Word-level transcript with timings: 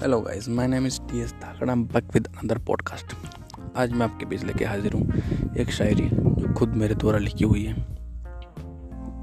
Hello 0.00 0.20
guys 0.20 0.48
my 0.48 0.68
name 0.68 0.86
is 0.86 1.00
T 1.00 1.20
S 1.20 1.32
Dhakada 1.32 1.74
back 1.74 2.04
with 2.14 2.26
another 2.26 2.58
podcast 2.58 3.06
आज 3.76 3.92
मैं 3.92 4.06
आपके 4.06 4.26
बीच 4.26 4.44
लेके 4.44 4.64
हाजिर 4.64 4.92
हूँ 4.92 5.12
एक 5.56 5.70
शायरी 5.70 6.08
जो 6.12 6.54
खुद 6.54 6.68
मेरे 6.68 6.94
द्वारा 6.94 7.18
लिखी 7.18 7.44
हुई 7.44 7.64
है। 7.64 7.74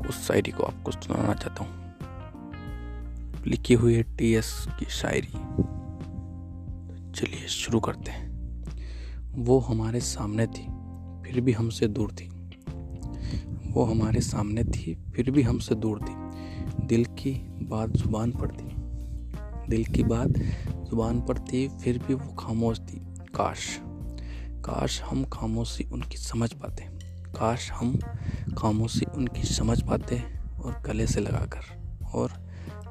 उस 0.09 0.27
शायरी 0.27 0.51
को 0.51 0.63
आपको 0.63 0.91
सुनाना 0.91 1.33
चाहता 1.33 1.63
हूँ। 1.63 1.93
लिखी 3.47 3.73
हुई 3.73 3.95
है 3.95 4.03
टी 4.03 4.33
एस 4.33 4.67
की 4.79 4.85
शायरी। 4.85 5.33
चलिए 7.11 7.47
शुरू 7.47 7.79
करते 7.79 8.11
हैं। 8.11 8.29
वो 9.33 9.59
हमारे 9.59 9.99
सामने 9.99 10.47
थी, 10.47 10.63
फिर 11.23 11.41
भी 11.41 11.51
हमसे 11.51 11.87
दूर 11.87 12.11
थी। 12.11 12.27
वो 13.71 13.83
हमारे 13.83 14.21
सामने 14.21 14.63
थी, 14.63 15.03
फिर 15.15 15.31
भी 15.31 15.41
हमसे 15.41 15.75
दूर 15.75 15.99
थी। 15.99 16.13
दिल 16.85 17.05
की 17.05 17.33
बात 17.61 17.89
ज़ुबान 17.89 18.31
पर 18.31 18.47
थी। 18.47 18.66
दिल 19.69 19.85
की 19.85 20.03
बात 20.03 20.29
ज़ुबान 20.89 21.21
पर 21.21 21.39
थी, 21.39 21.67
फिर 21.67 21.97
भी 21.97 22.13
वो 22.13 22.33
खामोश 22.33 22.79
थी। 22.79 22.99
काश 23.35 23.79
काश 24.65 25.01
हम 25.01 25.25
खामोशी 25.25 25.83
उनकी 25.83 26.17
समझ 26.17 26.53
पाते। 26.53 26.83
काश 27.31 27.71
हम 27.71 27.99
खामोशी 28.57 29.05
उनकी 29.05 29.43
समझ 29.43 29.81
पाते 29.81 30.19
और 30.59 30.81
गले 30.85 31.07
से 31.07 31.19
लगाकर, 31.19 31.63
और 32.13 32.31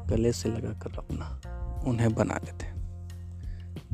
गले 0.06 0.32
से 0.32 0.48
लगाकर 0.48 0.98
अपना 0.98 1.40
उन्हें 1.86 2.14
बना 2.14 2.40
लेते। 2.44 2.66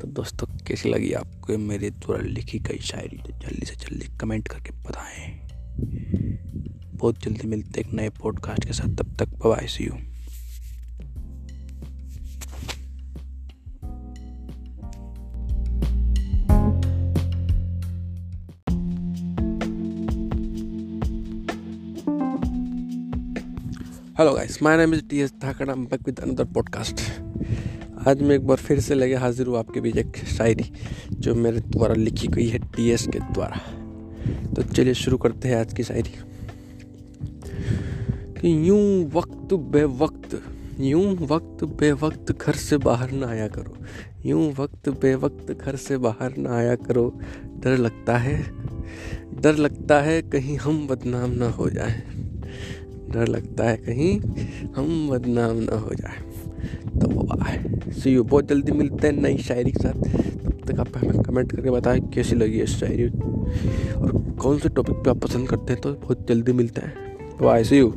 तो 0.00 0.06
दोस्तों, 0.06 0.46
कैसी 0.58 0.88
लगी 0.88 1.12
आपको 1.12 1.58
मेरे 1.58 1.90
द्वारा 1.90 2.22
लिखी 2.22 2.58
गई 2.58 2.78
शायरी? 2.78 3.16
तो 3.16 3.32
जल्दी 3.32 3.66
से 3.66 3.74
जल्दी 3.74 4.16
कमेंट 4.18 4.48
करके 4.48 4.70
बताएँ। 4.70 5.40
बहुत 6.94 7.22
जल्दी 7.22 7.48
मिलते 7.48 7.80
एक 7.80 7.92
नए 7.92 8.08
पॉडकास्ट 8.08 8.64
के 8.64 8.72
साथ। 8.72 8.96
तब 8.96 9.16
तक 9.18 9.28
bye 9.28 9.66
see 9.66 9.84
you 9.84 10.11
hello 24.22 24.34
guys 24.34 24.62
my 24.62 24.76
name 24.76 24.94
is 24.94 25.02
T 25.10 25.20
S 25.20 25.32
I 25.44 25.52
back 25.66 26.00
with 26.06 26.20
another 26.20 26.44
podcast 26.44 27.00
आज 28.08 28.22
मैं 28.22 28.34
एक 28.36 28.46
बार 28.46 28.56
फिर 28.56 28.80
से 28.80 28.94
लेके 28.94 29.14
हाजिर 29.14 29.46
हूँ 29.46 29.58
आपके 29.58 29.80
बीच 29.80 29.96
एक 29.96 30.16
शायरी, 30.16 30.72
जो 31.12 31.34
मेरे 31.34 31.60
द्वारा 31.60 31.94
लिखी 31.94 32.28
गई 32.28 32.46
है 32.48 32.58
टी 32.58 32.90
एस 32.90 33.06
के 33.06 33.18
द्वारा। 33.18 33.56
तो 34.54 34.62
चलिए 34.62 34.94
शुरू 34.94 35.16
करते 35.16 35.48
हैं 35.48 35.56
आज 35.56 35.74
की 35.74 35.82
शायरी। 35.82 36.14
कि 38.40 38.68
यूँ 38.68 39.10
वक्त 39.10 39.54
बे 39.54 39.84
वक्त 39.84 40.42
यूँ 40.80 41.16
वक्त 41.16 41.64
बे 41.64 41.92
वक्त 41.92 42.32
घर 42.38 42.52
से 42.52 42.76
बाहर 42.76 43.10
ना 43.10 43.26
आया 43.26 43.48
करो। 43.48 43.76
यूँ 44.26 44.52
वक्त 44.52 44.88
बे 44.88 45.14
वक्त 45.14 45.52
घर 45.52 45.76
से 45.76 45.96
बाहर 45.96 46.36
ना 46.36 46.56
आया 46.56 46.74
करो। 46.74 47.20
डर 47.64 47.76
लगता 47.76 48.18
है, 48.18 48.42
डर 49.40 49.56
लगता 49.56 50.00
है 50.00 50.22
कहीं 50.22 50.56
हम 50.56 50.86
बदनाम 50.86 51.30
ना 51.30 51.48
हो 51.50 51.70
जाए। 51.70 52.21
डर 53.12 53.28
लगता 53.28 53.64
है 53.64 53.76
कहीं 53.76 54.20
हम 54.76 55.08
बदनाम 55.10 55.56
ना 55.56 55.78
हो 55.78 55.94
जाए। 55.94 56.20
तो 57.00 57.92
सी 57.92 58.10
यू 58.10 58.24
बहुत 58.24 58.48
जल्दी 58.48 58.72
मिलते 58.72 59.06
हैं 59.06 59.14
नई 59.14 59.38
शायरी 59.38 59.72
के 59.72 59.78
साथ। 59.78 59.92
तब 60.44 60.58
तक 60.66 60.80
आप 60.80 60.96
हमें 60.96 61.22
कमेंट 61.22 61.52
करके 61.52 61.70
बताएँ 61.70 62.00
कैसी 62.14 62.36
लगी 62.36 62.58
है 62.58 62.66
शायरी 62.66 63.08
और 63.92 64.36
कौन 64.40 64.58
से 64.58 64.68
टॉपिक 64.68 64.96
पे 64.96 65.10
आप 65.10 65.18
पसंद 65.18 65.48
करते 65.48 65.72
हैं 65.72 65.80
तो 65.82 65.92
बहुत 65.94 66.26
जल्दी 66.28 66.52
मिलते 66.52 66.80
हैं। 66.80 67.36
तो 67.38 67.48
I 67.48 67.64
see 67.64 67.78
you 67.78 67.94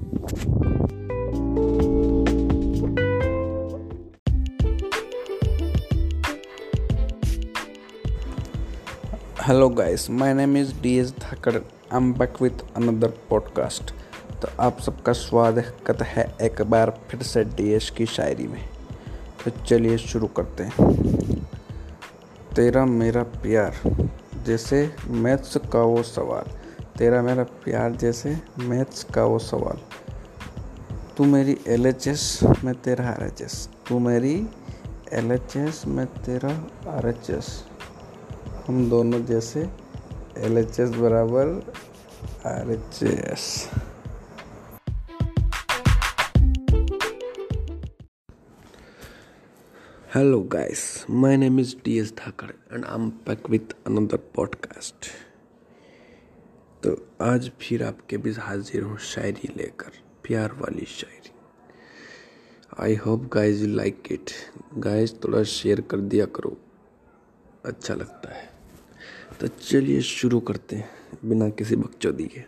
hello 9.48 9.70
guys 9.70 10.10
my 10.10 10.34
name 10.34 10.58
is 10.58 10.72
D 10.82 10.98
S 10.98 11.12
Dhakad 11.20 11.56
I 11.56 11.98
am 11.98 12.14
back 12.14 12.42
with 12.42 12.64
another 12.76 13.14
podcast 13.30 13.95
तो 14.46 14.64
आप 14.64 14.80
सबका 14.80 15.14
स्वागत 15.14 16.02
है 16.02 16.36
एक 16.42 16.62
बार 16.62 16.90
फिर 17.10 17.22
से 17.22 17.44
डीएस 17.44 17.90
की 17.90 18.06
शायरी 18.06 18.48
में। 18.48 18.70
तो 19.46 19.52
चलिए 19.66 19.98
शुरू 19.98 20.28
करते 20.28 20.64
हैं। 20.64 20.86
तेरा 22.56 22.86
मेरा 22.86 23.24
प्यार, 23.24 23.80
जैसे 24.46 24.96
मैथ्स 25.08 25.58
का 25.58 25.82
वो 25.82 26.04
सवाल। 26.04 26.52
तेरा 27.00 27.22
मेरा 27.22 27.44
प्यार, 27.44 27.92
जैसे 27.92 28.38
मैथ्स 28.60 29.04
का 29.04 29.24
वो 29.24 29.40
सवाल। 29.40 29.80
तू 31.18 31.24
मेरी 31.24 31.58
एल 31.68 31.86
एच 31.86 32.08
एस 32.08 32.40
मैं 32.64 32.76
तेरा 32.76 33.10
आर 33.10 33.24
एच 33.24 33.42
एस 33.42 33.70
तू 33.90 34.00
मेरी 34.00 34.48
एल 35.14 35.32
एच 35.32 35.58
एस 35.58 35.84
मैं 35.88 36.06
तेरा 36.06 36.54
आर 36.88 37.08
एच 37.08 37.30
एस 37.30 37.64
हम 38.68 38.90
दोनों 38.90 39.26
जैसे 39.26 39.70
एल 40.38 40.58
एच 40.58 40.80
एस 40.80 40.90
बराबर 40.90 41.74
R 42.46 42.72
H 42.72 43.04
S 43.04 43.70
Hello 50.18 50.40
guys, 50.50 51.06
my 51.10 51.36
name 51.36 51.60
is 51.60 51.76
DS 51.76 52.12
Thakar 52.12 52.54
and 52.72 52.86
I'm 52.86 53.10
back 53.10 53.50
with 53.50 53.74
another 53.86 54.20
podcast. 54.38 55.08
तो 56.84 57.10
आज 57.22 57.52
फिर 57.62 57.84
आपके 57.84 58.18
बीच 58.18 58.40
हाजिर 58.40 58.84
हूँ 58.84 58.98
शायरी 58.98 59.54
लेकर 59.58 59.92
प्यार 60.24 60.52
वाली 60.52 60.86
शायरी। 60.86 61.32
I 62.80 62.96
hope 62.96 63.30
guys 63.34 63.66
you 63.66 63.76
like 63.76 64.04
it 64.12 64.32
guys 64.78 65.14
थोड़ा 65.16 65.44
शेयर 65.44 65.82
कर 65.82 65.98
दिया 65.98 66.26
करो। 66.26 66.58
अच्छा 67.66 67.94
लगता 67.94 68.36
है। 68.36 68.50
तो 69.40 69.48
चलिए 69.48 70.02
शुरू 70.02 70.40
करते 70.40 70.76
हैं 70.76 70.90
बिना 71.26 71.50
किसी 71.50 71.76
बकचोदी 71.76 72.28
के। 72.28 72.42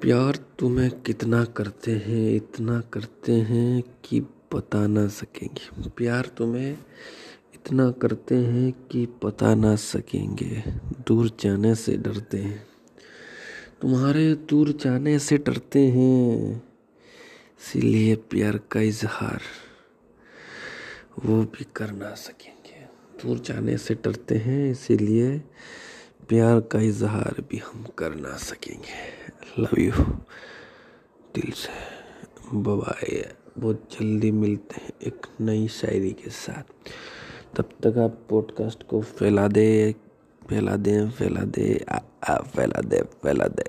प्यार 0.00 0.36
तुम्हें 0.58 1.00
कितना 1.00 1.44
करते 1.44 1.92
हैं 1.92 2.34
इतना 2.34 2.80
करते 2.80 3.32
हैं 3.32 3.82
कि 4.04 4.26
बता 4.54 4.86
ना 4.86 5.08
सकेंगे। 5.08 5.90
प्यार 5.90 6.26
तुम्हें 6.26 6.78
इतना 7.54 7.90
करते 7.90 8.34
हैं 8.34 8.72
कि 8.72 9.06
पता 9.06 9.54
ना 9.54 9.76
सकेंगे। 9.76 10.62
दूर 11.06 11.36
जाने 11.40 11.74
से 11.74 11.96
डरते 11.96 12.38
हैं। 12.38 12.66
तुम्हारे 13.82 14.34
दूर 14.34 14.72
जाने 14.72 15.18
से 15.18 15.38
डरते 15.38 15.78
हैं। 15.78 16.56
इसीलिए 17.60 18.16
प्यार 18.16 18.58
का 18.58 18.80
इजहार 18.80 19.40
वो 21.24 21.42
भी 21.42 21.66
कर 21.76 21.90
ना 21.90 22.14
सकेंगे। 22.14 22.58
दूर 23.22 23.38
जाने 23.38 23.78
से 23.78 23.94
डरते 23.94 24.34
हैं, 24.34 24.70
इसीलिए 24.70 25.38
प्यार 26.28 26.60
का 26.60 26.80
इजहार 26.80 27.44
भी 27.50 27.58
हम 27.58 27.86
कर 27.98 28.14
ना 28.14 28.36
सकेंगे। 28.36 29.18
लव 29.62 29.80
यू 29.80 29.92
दिल 31.34 31.50
से. 31.50 31.98
बाय 32.54 33.37
बहुत 33.58 33.88
जल्दी 33.92 34.30
मिलते 34.32 34.80
हैं 34.82 34.90
एक 35.06 35.26
नई 35.40 35.68
शायरी 35.68 36.10
के 36.10 36.30
साथ। 36.30 36.62
तब 37.56 37.68
तक 37.84 37.98
आप 37.98 38.18
पॉडकास्ट 38.30 38.82
को 38.82 39.00
फैला 39.02 39.46
दे 39.48 39.94
फैला 40.48 40.76
दे 40.76 40.94
फैला 41.10 41.40
दे 41.40 41.66
फैला 42.28 42.80
दे 42.80 43.02
फैला 43.22 43.46
दे। 43.48 43.64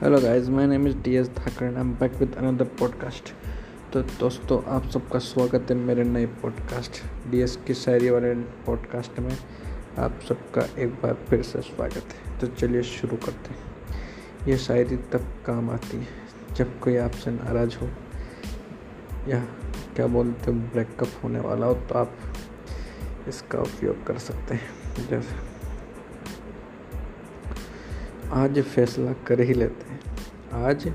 Hello 0.00 0.20
guys 0.20 0.48
my 0.48 0.66
name 0.66 0.88
is 0.88 0.96
D 0.96 1.14
S 1.16 1.28
Dhakar 1.28 1.64
I 1.64 1.80
am 1.80 1.92
back 1.92 2.14
with 2.14 2.34
another 2.34 2.64
podcast 2.64 3.32
तो 3.92 4.02
दोस्तों, 4.02 4.62
आप 4.64 4.90
सबका 4.90 5.18
स्वागत 5.18 5.70
है 5.70 5.76
मेरे 5.76 6.04
नए 6.04 6.26
पॉडकास्ट 6.42 7.02
डी 7.30 7.40
एस 7.40 7.56
की 7.66 7.74
शायरी 7.74 8.10
वाले 8.10 8.34
पॉडकास्ट 8.66 9.18
में। 9.20 9.36
आप 9.98 10.20
सबका 10.28 10.68
एक 10.78 10.90
बार 10.90 11.14
फिर 11.14 11.42
से 11.42 11.60
स्वागत 11.60 11.94
है। 11.94 12.38
तो 12.40 12.46
चलिए 12.46 12.82
शुरू 12.82 13.16
करते 13.16 13.50
हैं। 13.50 13.58
ये 14.48 14.58
शायरी 14.58 14.96
तब 14.96 15.34
काम 15.46 15.70
आती 15.70 15.96
है 15.96 16.08
जब 16.54 16.80
कोई 16.80 16.96
आपसे 16.96 17.30
नाराज़ 17.30 17.76
हो 17.76 17.90
या 19.28 19.44
क्या 19.96 20.06
बोलते 20.06 20.44
हो 20.46 20.52
ब्रेकअप 20.52 21.08
होने 21.24 21.40
वाला 21.40 21.66
हो 21.66 21.74
तो 21.74 21.94
आप 21.94 22.16
इसका 23.28 23.58
उपयोग 23.58 24.06
कर 24.06 24.18
सकते 24.18 24.54
हैं। 24.54 24.70
जैसे, 25.10 25.34
आज 28.30 28.62
फैसला 28.62 29.12
कर 29.12 29.40
ही 29.40 29.54
लेते 29.54 29.92
हैं। 29.92 30.00
आज 30.52 30.92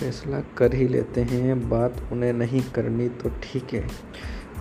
फैसला 0.00 0.40
कर 0.40 0.74
ही 0.74 0.88
लेते 0.88 1.20
हैं, 1.20 1.68
बात 1.68 2.08
उन्हें 2.12 2.32
नहीं 2.32 2.62
करनी 2.62 3.08
तो 3.08 3.30
ठीक 3.42 3.74
है। 3.74 3.88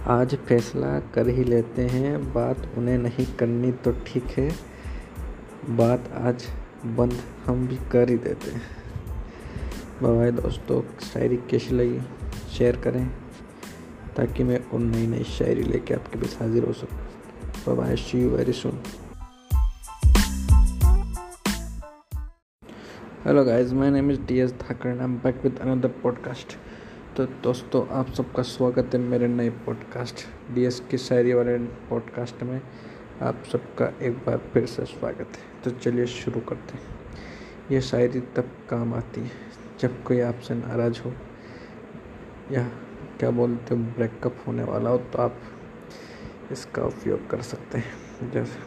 आज 0.08 0.36
फैसला 0.36 1.00
कर 1.00 1.28
ही 1.28 1.44
लेते 1.44 1.82
हैं। 1.82 2.34
बात 2.34 2.70
उन्हें 2.78 2.98
नहीं 2.98 3.26
करनी 3.36 3.72
तो 3.72 3.92
ठीक 3.92 4.26
है। 4.26 4.52
बात 5.70 6.12
आज 6.14 6.46
बंद 6.86 7.20
हम 7.46 7.68
भी 7.68 7.78
कर 7.92 8.10
ही 8.10 8.18
देते 8.18 8.52
हैं। 8.52 8.62
बाय 10.04 10.32
दोस्तों, 10.32 10.82
शायरी 11.00 11.38
कैसी 11.38 11.76
लगी? 11.76 12.02
शेयर 12.58 12.78
करें, 12.78 13.08
ताकि 14.18 14.44
मैं 14.44 14.60
और 14.74 14.80
नई 14.80 15.08
नई 15.08 15.24
शायरी 15.24 15.64
लेके 15.64 15.94
आपके 15.94 16.20
पास 16.20 16.38
हाजिर 16.42 16.66
हो 16.66 16.74
सकूँ। 16.74 17.76
Bye 17.76 17.96
see 17.96 18.22
you 18.22 18.30
very 18.30 18.54
soon 18.54 18.80
hello 23.26 23.46
guys 23.46 23.74
my 23.74 23.90
name 23.90 24.12
is 24.12 24.22
T 24.22 24.40
S 24.40 24.52
Dhakar 24.52 24.90
I 24.90 24.98
am 24.98 25.16
back 25.16 25.42
with 25.44 25.60
another 25.60 25.88
podcast 25.88 26.58
तो 27.18 27.26
दोस्तों, 27.26 27.88
आप 27.88 28.10
सबका 28.10 28.44
स्वागत 28.44 28.90
है 28.94 29.00
मेरे 29.00 29.28
नए 29.28 29.50
पॉडकास्ट 29.50 30.16
डी 30.54 30.66
एस 30.66 30.84
की 30.92 30.98
शायरी 30.98 31.34
वाले 31.34 31.58
पॉडकास्ट 31.58 32.44
में। 32.44 32.62
आप 33.22 33.44
सबका 33.52 33.94
एक 34.02 34.14
बार 34.14 34.38
फिर 34.38 34.66
से 34.66 34.86
स्वागत 34.86 35.18
है। 35.18 35.64
तो 35.64 35.72
चलिए 35.72 36.06
शुरू 36.06 36.40
करते 36.40 36.74
हैं। 36.74 36.84
ये 37.72 37.82
शायरी 37.82 38.22
तब 38.22 38.52
काम 38.70 38.94
आती 38.94 39.22
है 39.22 39.32
जब 39.80 40.04
कोई 40.04 40.20
आपसे 40.20 40.54
नाराज़ 40.54 41.02
हो 41.02 41.14
या 42.52 42.68
क्या 43.20 43.32
बोलते 43.32 43.76
हो 43.76 43.82
ब्रेकअप 43.82 44.36
होने 44.48 44.64
वाला 44.64 44.90
हो 44.90 44.98
तो 44.98 45.22
आप 45.22 45.40
इसका 46.52 46.84
उपयोग 46.84 47.30
कर 47.30 47.42
सकते 47.42 47.78
हैं। 47.78 47.92
जैसे, 48.32 48.60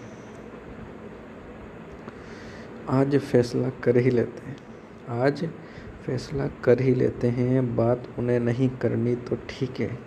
आज 2.89 3.19
फैसला 3.19 3.71
कर 3.71 3.97
ही 3.97 4.11
लेते 4.11 4.47
हैं। 4.47 4.57
आज 5.09 5.49
फैसला 6.07 6.47
कर 6.65 6.81
ही 6.81 6.95
लेते 6.95 7.29
हैं, 7.29 7.77
बात 7.77 8.09
उन्हें 8.19 8.39
नहीं 8.41 8.69
करनी 8.69 9.15
तो 9.17 9.37
ठीक 9.49 9.81
है। 9.81 9.99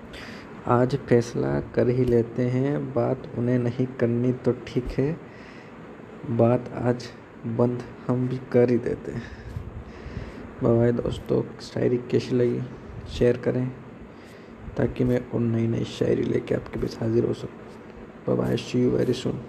आज 0.67 0.95
फैसला 1.09 1.59
कर 1.75 1.89
ही 1.89 2.05
लेते 2.05 2.43
हैं, 2.43 2.93
बात 2.93 3.27
उन्हें 3.37 3.57
नहीं 3.59 3.85
करनी 3.99 4.31
तो 4.33 4.51
ठीक 4.67 4.85
है। 4.97 5.11
बात 6.29 6.71
आज 6.73 7.07
बंद 7.57 7.83
हम 8.07 8.27
भी 8.27 8.39
कर 8.51 8.69
ही 8.69 8.77
देते 8.77 9.11
हैं। 9.11 9.21
बाय 10.63 10.91
दोस्तों, 10.91 11.41
शायरी 11.61 11.97
कैसी 12.11 12.35
लगी? 12.35 12.61
शेयर 13.09 13.37
करें, 13.37 13.67
ताकि 14.77 15.03
मैं 15.03 15.21
और 15.31 15.39
नई 15.39 15.67
नई 15.67 15.83
शायरी 15.83 16.23
लेके 16.23 16.55
आपके 16.55 16.79
बीच 16.79 16.97
हाजिर 16.99 17.25
हो 17.25 17.33
सकूँ। 17.33 18.37
Bye 18.37 18.57
see 18.57 18.83
you 18.83 18.89
very 18.91 19.13
soon 19.13 19.41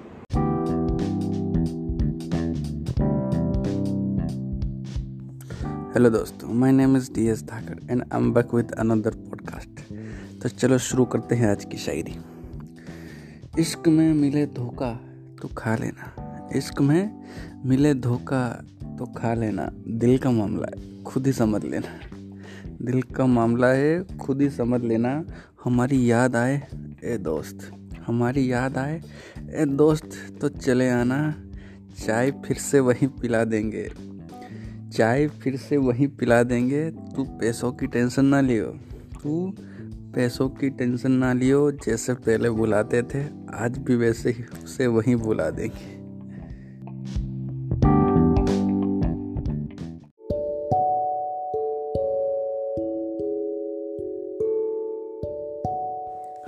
hello 5.91 6.11
दोस्तों 6.11 6.49
my 6.49 6.73
name 6.73 6.97
is 6.97 7.13
D 7.13 7.27
S 7.27 7.43
Dhakar 7.43 7.91
and 7.91 8.05
I 8.13 8.21
am 8.21 8.35
back 8.35 8.55
with 8.55 8.73
another 8.73 9.11
podcast 9.11 9.95
तो 10.43 10.49
चलो 10.49 10.79
शुरू 10.79 11.05
करते 11.05 11.35
हैं 11.35 11.51
आज 11.51 11.65
की 11.65 11.77
शायरी। 11.77 12.15
इश्क 13.59 13.89
में 13.89 14.15
मिले 14.15 14.47
धोखा 14.47 15.01
तो 15.43 15.49
खा 15.49 15.77
लेना। 15.77 16.49
इश्क 16.57 16.81
में 16.81 17.25
मिले 17.65 17.95
धोखा 17.95 18.65
तो 18.99 19.07
खा 19.07 19.35
लेना। 19.35 19.73
दिल 19.89 20.19
का 20.19 20.31
मामला 20.31 20.67
है, 20.67 21.03
खुद 21.03 21.27
ही 21.27 21.33
समझ 21.33 21.65
लेना। 21.65 22.17
दिल 22.83 23.03
का 23.03 23.27
मामला 23.27 23.69
है, 23.69 24.19
खुद 24.19 24.41
ही 24.41 24.51
समझ 24.51 24.83
लेना। 24.83 25.25
हमारी 25.65 26.11
याद 26.11 26.37
आए, 26.37 26.67
ए 27.05 27.17
दोस्त। 27.17 27.73
हमारी 28.07 28.53
याद 28.53 28.79
आए, 28.79 29.03
ए 29.39 29.65
दोस्त 29.65 30.11
तो 30.41 30.49
चले 30.49 30.91
आना। 30.91 31.35
चाय 32.07 32.31
फिर 32.31 32.57
से 32.57 32.81
वहीं 32.81 33.09
पिला 33.09 33.45
देंगे। 33.45 34.11
चाय 34.93 35.29
फिर 35.29 35.57
से 35.57 35.77
वहीं 35.77 36.09
पिला 36.09 36.43
देंगे। 36.43 36.91
तू 36.91 37.25
पैसों 37.25 37.73
की 37.73 37.87
टेंशन 37.87 38.25
ना 38.25 38.41
लियो। 38.41 38.67
तू 39.23 39.55
पैसों 40.15 40.49
की 40.49 40.71
टेंशन 40.71 41.13
ना 41.13 41.33
लियो, 41.33 41.71
जैसे 41.71 42.15
पहले 42.15 42.51
बुलाते 42.51 43.03
थे, 43.03 43.25
आज 43.55 43.79
भी 43.79 43.97
वैसे 43.97 44.31
ही 44.31 44.45
उसे 44.65 44.87
वहीं 44.87 45.17
बुला 45.17 45.51
देंगे। 45.51 46.01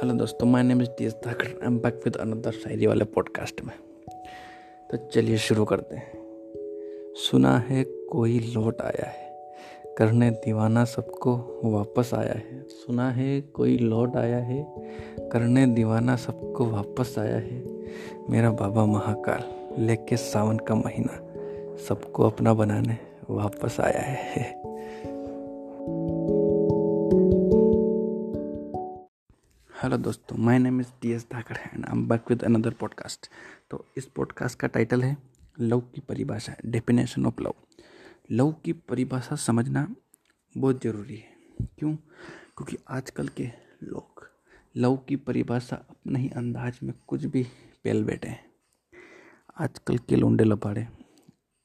हेलो 0.02 0.14
दोस्तों 0.14 0.46
my 0.46 0.62
name 0.62 0.82
is 0.82 0.88
T 0.88 1.08
Dhakar 1.08 1.46
I 1.46 1.66
am 1.66 1.78
back 1.78 2.00
with 2.04 2.16
another 2.16 2.50
शायरी 2.50 2.86
वाले 2.86 3.04
पॉडकास्ट 3.04 3.64
में। 3.64 3.74
तो 4.90 4.96
चलिए 4.96 5.38
शुरू 5.38 5.64
करते 5.64 5.96
हैं। 5.96 6.22
सुना 7.14 7.58
है 7.58 8.01
कोई 8.12 8.38
लौट 8.38 8.80
आया 8.80 9.06
है। 9.06 9.54
करने 9.98 10.30
दीवाना 10.30 10.84
सबको 10.84 11.60
वापस 11.64 12.14
आया 12.14 12.32
है। 12.32 12.62
सुना 12.62 13.10
है 13.10 13.40
कोई 13.40 13.78
लौट 13.78 14.16
आया 14.16 14.38
है। 14.38 14.62
करने 15.32 15.66
दीवाना 15.66 16.16
सबको 16.16 16.64
वापस 16.64 17.14
आया 17.18 17.36
है। 17.36 17.64
मेरा 18.30 18.50
बाबा 18.50 18.84
महाकाल, 18.84 19.44
लेके 19.82 20.16
सावन 20.16 20.58
का 20.58 20.74
महीना, 20.74 21.16
सबको 21.76 22.22
अपना 22.22 22.54
बनाने 22.54 22.98
वापस 23.30 23.80
आया 23.80 24.00
है। 24.00 24.42
हेलो 29.82 29.96
दोस्तों, 29.96 30.36
my 30.36 30.58
name 30.58 30.80
is 30.80 30.88
T 31.02 31.12
S 31.12 31.26
Dhakar 31.32 31.54
and 31.54 31.84
I 31.84 31.92
am 31.92 32.08
back 32.08 32.20
with 32.28 32.44
another 32.44 32.70
podcast. 32.70 33.26
तो 33.70 33.84
इस 33.96 34.06
पॉडकास्ट 34.06 34.58
का 34.58 34.68
टाइटल 34.68 35.02
है, 35.02 35.16
लव 35.60 35.80
की 35.80 36.00
परिभाषा, 36.08 36.54
डेफिनेशन 36.66 37.26
ऑफ़ 37.26 37.42
लव। 37.42 37.54
लव 38.32 38.52
की 38.52 38.72
परिभाषा 38.72 39.36
समझना 39.36 39.94
बहुत 40.56 40.82
ज़रूरी 40.82 41.16
है। 41.16 41.36
क्यों? 41.78 41.96
क्योंकि 42.56 42.76
आजकल 42.88 43.28
के 43.28 43.48
लोग 43.82 44.30
लव 44.76 44.96
की 44.96 45.16
परिभाषा 45.16 45.76
अपने 45.76 46.20
ही 46.20 46.28
अंदाज 46.28 46.78
में 46.82 46.94
कुछ 47.06 47.24
भी 47.24 47.46
पेल 47.84 48.04
बैठे 48.04 48.28
हैं। 48.28 48.52
आजकल 49.58 49.98
के 49.98 50.16
लोंडे 50.16 50.44
लपाड़े 50.44 50.88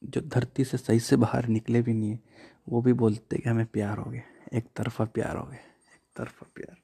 जो 0.04 0.22
धरती 0.22 0.64
से 0.64 0.78
सही 0.78 1.00
से 1.00 1.16
बाहर 1.16 1.48
निकले 1.48 1.82
भी 1.82 1.94
नहीं 1.94 2.12
है, 2.12 2.20
वो 2.70 2.82
भी 2.82 2.94
बोलते 2.94 3.38
कि 3.38 3.50
हमें 3.50 3.66
प्यार 3.66 3.98
हो 3.98 4.12
गया। 4.12 4.58
एक 4.58 4.66
तरफा 4.76 5.06
प्यार 5.06 5.38
हो 5.38 5.46
गया, 5.46 5.60
एक 5.60 6.18
तरफा 6.18 6.48
प्यार। 6.56 6.78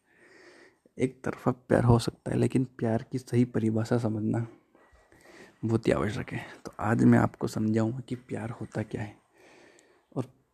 एक 1.00 1.24
तरफा 1.24 1.52
प्यार 1.52 1.84
हो 1.84 2.00
सकता 2.00 2.32
है, 2.32 2.38
लेकिन 2.38 2.66
प्यार 2.66 3.06
की 3.12 3.18
सही 3.18 3.46
परिभाषा 3.46 3.98
समझना 3.98 4.48
बहुत 5.66 5.88
ही 5.88 5.92
आवश्यक 5.92 6.30
है। 6.30 6.46
तो 6.66 6.74
आज 6.80 7.04
मैं 7.04 7.20
आपको 7.20 7.48
समझाऊँगा 7.48 8.00
कि 8.00 8.16
प्यार 8.16 8.50
होता 8.50 8.84
क्या 8.84 9.02
है। 9.02 9.23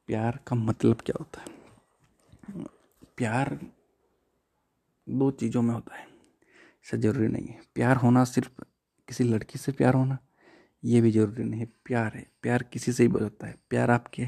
प्यार 0.09 0.39
का 0.47 0.55
मतलब 0.55 1.01
क्या 1.01 1.15
होता 1.19 1.41
है? 1.41 1.47
प्यार 3.17 3.59
दो 5.09 5.31
चीज़ों 5.31 5.61
में 5.61 5.73
होता 5.73 5.95
है। 5.95 6.05
ऐसा 6.85 6.97
ज़रूरी 6.97 7.27
नहीं 7.27 7.45
है। 7.45 7.59
प्यार 7.75 7.95
होना 7.95 8.23
सिर्फ़ 8.23 8.63
किसी 9.07 9.23
लड़की 9.23 9.59
से 9.59 9.71
प्यार 9.71 9.93
होना, 9.93 10.17
ये 10.85 11.01
भी 11.01 11.11
ज़रूरी 11.11 11.43
नहीं 11.43 11.59
है। 11.59 11.67
प्यार 11.85 12.13
है। 12.15 12.31
प्यार 12.41 12.63
किसी 12.63 12.93
से 12.93 13.03
ही 13.03 13.09
हो 13.09 13.19
सकता 13.19 13.47
है। 13.47 13.55
प्यार 13.69 13.91
आपके 13.91 14.27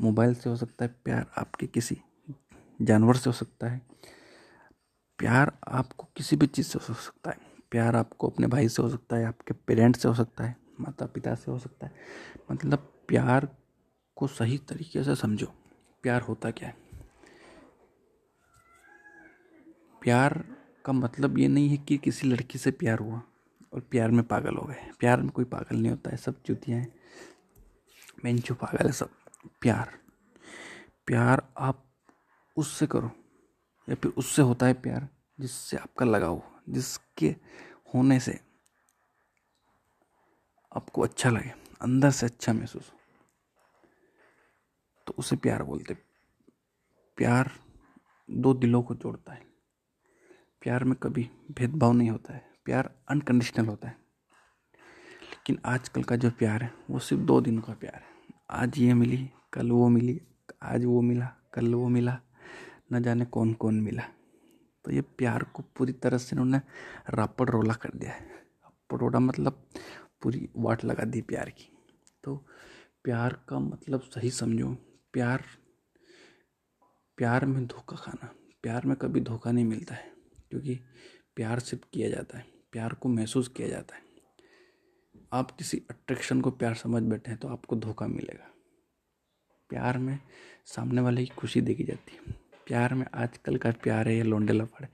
मोबाइल 0.00 0.34
से 0.34 0.50
हो 0.50 0.56
सकता 0.56 0.84
है। 0.84 0.94
प्यार 1.04 1.26
आपके 1.38 1.66
किसी 1.66 1.98
जानवर 2.82 3.16
से 3.16 3.30
हो 3.30 3.32
सकता 3.32 3.66
है। 3.66 3.82
प्यार 5.18 5.58
आपको 5.68 6.08
किसी 6.16 6.36
भी 6.36 6.46
चीज़ 6.46 6.66
से 6.66 6.78
हो 6.88 6.94
सकता 6.94 7.30
है। 7.30 7.38
प्यार 7.70 7.96
आपको 7.96 8.28
अपने 8.28 8.46
भाई 8.46 8.68
से 8.68 8.82
हो 8.82 8.88
सकता 8.88 9.16
है। 9.16 9.24
आपके 9.24 9.54
पेरेंट्स 9.54 10.02
से 10.02 10.08
हो 10.08 10.14
सकता 10.14 10.44
है। 10.44 10.56
माता 10.80 11.06
पिता 11.06 11.34
से 11.34 11.50
हो 11.50 11.58
सकता 11.58 11.86
है। 11.86 11.94
मतलब 12.52 12.92
प्यार 13.08 13.48
को 14.16 14.26
सही 14.26 14.58
तरीके 14.58 15.04
से 15.04 15.14
समझो। 15.14 15.46
प्यार 16.02 16.20
होता 16.20 16.50
क्या 16.50 16.68
है? 16.68 16.76
प्यार 20.02 20.44
का 20.84 20.92
मतलब 20.92 21.38
ये 21.38 21.48
नहीं 21.48 21.68
है 21.68 21.76
कि 21.76 21.96
किसी 21.98 22.28
लड़की 22.28 22.58
से 22.58 22.70
प्यार 22.70 22.98
हुआ 22.98 23.22
और 23.74 23.80
प्यार 23.80 24.10
में 24.10 24.22
पागल 24.24 24.56
हो 24.56 24.62
गए। 24.62 24.90
प्यार 25.00 25.20
में 25.20 25.30
कोई 25.30 25.44
पागल 25.44 25.76
नहीं 25.76 25.90
होता 25.90 26.10
है, 26.10 26.16
सब 26.16 26.42
चुतियाँ 26.42 26.80
हैं। 26.80 26.94
बेंचो 28.22 28.54
पागल 28.54 28.86
है 28.86 28.92
सब, 28.92 29.10
प्यार। 29.60 29.98
प्यार 31.06 31.42
आप 31.58 31.84
उससे 32.56 32.86
करो, 32.86 33.10
या 33.88 33.94
फिर 33.94 34.12
उससे 34.16 34.42
होता 34.42 34.66
है 34.66 34.74
प्यार 34.74 35.08
जिससे 35.40 35.76
आपका 35.76 36.06
लगाव 36.06 36.42
जिसके 36.68 37.34
होने 37.94 38.20
से 38.20 38.40
आपको 40.72 41.02
अच्छा 41.02 41.30
लगे, 41.30 41.52
अंदर 41.82 42.10
से 42.10 42.26
अच्छा 42.26 42.52
महसूस 42.52 42.90
हो। 42.92 42.98
तो 45.06 45.14
उसे 45.18 45.36
प्यार 45.36 45.62
बोलते 45.62 45.94
प्यार 47.16 47.50
दो 48.30 48.54
दिलों 48.54 48.82
को 48.82 48.94
जोड़ता 48.94 49.32
है। 49.32 49.46
प्यार 50.60 50.84
में 50.84 50.94
कभी 50.94 51.30
भेदभाव 51.50 51.92
नहीं 51.92 52.10
होता 52.10 52.34
है। 52.34 52.50
प्यार 52.64 52.94
अनकंडीशनल 53.08 53.66
होता 53.66 53.88
है। 53.88 53.94
लेकिन 55.22 55.58
आजकल 55.64 56.02
का 56.02 56.16
जो 56.16 56.30
प्यार 56.30 56.62
है, 56.62 56.72
वो 56.90 56.98
सिर्फ़ 56.98 57.24
दो 57.24 57.40
दिनों 57.40 57.62
का 57.62 57.72
प्यार 57.72 57.94
है। 57.94 58.34
आज 58.50 58.78
ये 58.78 58.94
मिली, 58.94 59.30
कल 59.52 59.70
वो 59.70 59.88
मिली, 59.88 60.20
आज 60.62 60.84
वो 60.84 61.00
मिला, 61.00 61.34
कल 61.54 61.74
वो 61.74 61.88
मिला, 61.88 62.20
न 62.92 63.02
जाने 63.02 63.24
कौन 63.24 63.52
कौन 63.52 63.80
मिला। 63.80 64.02
तो 64.84 64.92
ये 64.92 65.00
प्यार 65.00 65.42
को 65.42 65.62
पूरी 65.62 65.92
तरह 65.92 66.18
से 66.18 66.36
उन्होंने 66.36 66.60
रापड़ 67.10 67.50
रोला 67.50 67.74
कर 67.74 67.90
दिया 67.96 68.12
है। 68.12 68.28
पटोड़ा 68.90 69.18
मतलब 69.18 69.68
पूरी 70.22 70.48
वाट 70.56 70.84
लगा 70.84 71.04
दी 71.04 71.22
प्यार 71.22 71.50
की। 71.50 71.78
तो 72.24 72.46
प्यार 73.04 73.32
का 73.48 73.58
मतलब 73.58 74.00
सही 74.00 74.30
समझो 74.30 74.76
प्यार 75.16 75.42
प्यार 77.18 77.44
में 77.46 77.66
धोखा 77.66 77.96
खाना, 77.96 78.28
प्यार 78.62 78.86
में 78.86 78.96
कभी 78.96 79.20
धोखा 79.20 79.50
नहीं 79.52 79.64
मिलता 79.64 79.94
है, 79.94 80.10
क्योंकि 80.50 80.74
प्यार 81.36 81.58
सिर्फ़ 81.58 81.84
किया 81.92 82.08
जाता 82.10 82.38
है, 82.38 82.44
प्यार 82.72 82.94
को 82.94 83.08
महसूस 83.08 83.48
किया 83.48 83.68
जाता 83.68 83.96
है। 83.96 84.02
आप 85.32 85.50
किसी 85.50 85.80
अट्रैक्शन 85.90 86.40
को 86.40 86.50
प्यार 86.50 86.74
समझ 86.74 87.02
बैठे 87.02 87.30
हैं 87.30 87.38
तो 87.40 87.48
आपको 87.48 87.76
धोखा 87.76 88.06
मिलेगा। 88.06 88.50
प्यार 89.70 89.98
में 89.98 90.18
सामने 90.66 91.00
वाले 91.00 91.24
की 91.24 91.32
खुशी 91.36 91.60
देखी 91.60 91.84
जाती 91.84 92.16
है। 92.16 92.34
प्यार 92.66 92.94
में 92.94 93.06
आजकल 93.14 93.56
का 93.56 93.70
प्यार 93.82 94.08
है 94.08 94.16
या 94.16 94.24
लोंडे 94.24 94.52
लफड़ 94.52 94.86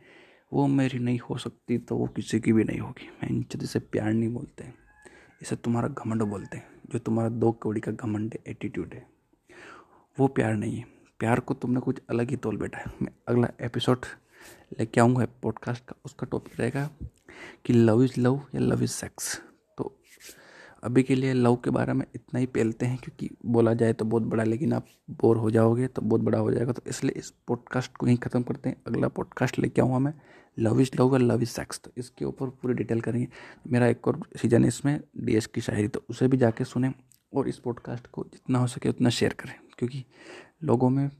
वो 0.52 0.66
मेरी 0.68 0.98
नहीं 0.98 1.18
हो 1.20 1.38
सकती 1.38 1.78
तो 1.78 1.96
वो 1.96 2.06
किसी 2.06 2.40
की 2.40 2.52
भी 2.52 2.64
नहीं 2.64 2.80
होगी। 2.80 3.10
मैं 3.12 3.28
इन 3.28 3.42
चीज़ 3.42 3.64
से 3.64 3.78
प्यार 3.78 4.12
नहीं 4.12 4.32
बोलते, 4.34 4.72
इसे 5.42 5.56
तुम्हारा 5.56 5.88
घमंड 5.88 6.22
बोलते 6.22 6.56
हैं, 6.56 6.80
जो 6.90 6.98
तुम्हारा 6.98 7.28
दो 7.30 7.52
कौड़ी 7.52 7.80
का 7.80 7.92
घमंड 7.92 8.38
एटीट्यूड 8.46 8.94
है। 8.94 9.10
वो 10.18 10.26
प्यार 10.28 10.54
नहीं 10.54 10.76
है। 10.76 10.84
प्यार 11.20 11.40
को 11.40 11.54
तुमने 11.54 11.80
कुछ 11.80 12.00
अलग 12.10 12.30
ही 12.30 12.36
तोल 12.36 12.56
बैठा 12.56 12.78
है। 12.78 12.92
मैं 13.02 13.12
अगला 13.28 13.48
एपिसोड 13.60 14.06
लेके 14.80 15.00
आऊँगा 15.00 15.26
पॉडकास्ट 15.42 15.84
का। 15.84 15.94
उसका 16.04 16.26
टॉपिक 16.30 16.60
रहेगा 16.60 16.88
कि 17.64 17.72
लव 17.72 18.02
इज़ 18.02 18.20
लव 18.20 18.40
या 18.54 18.60
लव 18.60 18.82
इज़ 18.82 18.90
सेक्स 18.90 19.36
तो 19.78 19.96
अभी 20.82 21.02
के 21.02 21.14
लिए 21.14 21.32
लव 21.32 21.56
के 21.56 21.70
बारे 21.70 21.92
में 21.92 22.04
इतना 22.14 22.40
ही 22.40 22.46
पहलते 22.46 22.86
हैं 22.86 22.98
क्योंकि 22.98 23.30
बोला 23.46 23.74
जाए 23.74 23.92
तो 23.92 24.04
बहुत 24.04 24.22
बड़ा, 24.22 24.44
लेकिन 24.44 24.72
आप 24.72 24.86
बोर 25.10 25.36
हो 25.36 25.50
जाओगे 25.50 25.86
तो 25.86 26.02
बहुत 26.02 26.20
बड़ा 26.20 26.38
हो 26.38 26.52
जाएगा। 26.52 26.72
तो 26.72 26.82
इसलिए 26.86 27.18
इस 27.18 27.32
पॉडकास्ट 27.48 27.96
को 27.96 28.06
ही 28.06 28.16
ख़त्म 28.16 28.42
करते 28.42 28.68
हैं। 28.68 28.82
अगला 28.86 29.08
पॉडकास्ट 29.08 29.58
लेके 29.58 29.80
आऊँगा 29.80 29.98
मैं। 29.98 30.14
लव 30.58 30.80
इज़ 30.80 30.90
लव 30.96 31.12
और 31.12 31.20
लव 31.20 31.42
इज़ 31.42 31.50
सेक्स 31.50 31.80
तो 31.84 31.90
इसके 31.96 32.24
ऊपर 32.24 32.48
पूरी 32.52 32.74
डिटेल 32.74 33.00
करेंगे। 33.00 33.28
मेरा 33.66 33.86
एक 33.86 34.08
और 34.08 34.20
सीज़न 34.42 34.62
है 34.62 34.68
इसमें 34.68 35.00
डीएस 35.16 35.46
की 35.46 35.60
शायरी। 35.60 35.88
तो 35.88 36.04
उसे 36.10 36.28
भी 36.28 36.36
जाके 36.36 36.64
सुने 36.64 36.92
और 37.32 37.48
इस 37.48 37.58
पॉडकास्ट 37.58 38.06
को 38.06 38.24
जितना 38.32 38.58
हो 38.58 38.66
सके 38.66 38.88
उतना 38.88 39.08
शेयर 39.10 39.32
करें। 39.32 39.54
क्योंकि 39.82 40.04
लोगों 40.64 40.88
में 40.90 41.10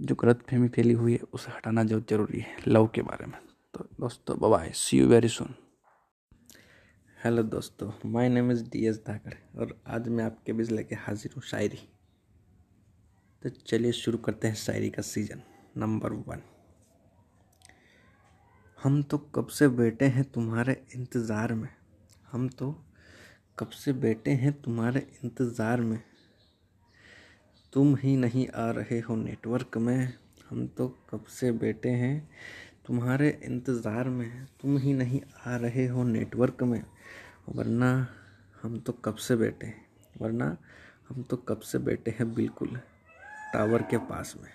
जो 0.00 0.14
गलत 0.14 0.42
फहमी 0.50 0.68
फैली 0.68 0.92
हुई 0.92 1.12
है, 1.12 1.18
उसे 1.32 1.50
हटाना 1.52 1.82
जो 1.84 1.98
ज़रूरी 2.00 2.38
है, 2.40 2.56
लव 2.68 2.86
के 2.94 3.02
बारे 3.02 3.26
में। 3.26 3.38
तो 3.74 3.84
दोस्तों 4.00 4.38
bye 4.40 4.70
see 4.74 4.98
you 4.98 5.08
very 5.08 5.28
soon 5.28 5.54
hello 7.18 7.42
दोस्तों 7.42 7.90
my 8.10 8.28
name 8.28 8.50
is 8.52 8.62
D 8.70 8.86
S 8.86 9.02
Dhakar 9.06 9.36
और 9.60 9.76
आज 9.86 10.08
मैं 10.08 10.24
आपके 10.24 10.52
बीच 10.52 10.70
लेके 10.70 10.94
हाजिर 10.94 11.32
हूँ 11.36 11.42
शायरी। 11.42 11.78
तो 13.42 13.48
चलिए 13.48 13.92
शुरू 13.92 14.18
करते 14.18 14.48
हैं 14.48 14.54
शायरी 14.54 14.90
का 14.90 15.02
सीज़न 15.02 15.42
नंबर 15.76 16.12
वन 16.28 16.42
हम 18.78 19.02
तो 19.02 19.18
कब 19.34 19.46
से 19.48 19.68
बैठे 19.68 20.06
हैं 20.06 20.24
तुम्हारे 20.24 20.82
इंतज़ार 20.94 21.54
में? 21.54 21.68
हम 22.32 22.48
तो 22.48 22.74
कब 23.58 23.70
से 23.74 23.92
बैठे 23.92 24.30
हैं 24.30 24.60
तुम्हारे 24.62 25.06
इंतज़ार 25.24 25.80
में? 25.80 26.00
तुम 27.76 27.96
ही 27.96 28.16
नहीं 28.16 28.48
आ 28.48 28.70
रहे 28.70 29.00
हो 29.00 29.16
नेटवर्क 29.16 29.76
में। 29.76 30.12
हम 30.50 30.66
तो 30.66 30.88
कब 31.10 31.24
से 31.24 31.52
बैठे 31.52 31.88
हैं? 31.88 32.30
तुम्हारे 32.86 33.40
इंतज़ार 33.44 34.08
में 34.08 34.46
तुम 34.60 34.78
ही 34.78 34.92
नहीं 34.92 35.20
आ 35.46 35.56
रहे 35.56 35.86
हो 35.86 36.04
नेटवर्क 36.04 36.62
में। 36.62 36.82
वरना 37.48 38.08
हम 38.62 38.78
तो 38.78 38.92
कब 38.92 39.14
से 39.14 39.36
बैठे 39.36 39.66
हैं? 39.66 39.86
वरना 40.20 40.56
हम 41.08 41.22
तो 41.22 41.36
कब 41.36 41.60
से 41.60 41.78
बैठे 41.78 42.10
हैं 42.10 42.34
बिल्कुल 42.34 42.80
टावर 43.52 43.82
के 43.82 43.98
पास 43.98 44.34
में। 44.42 44.50